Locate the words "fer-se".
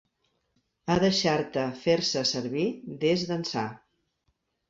1.83-2.25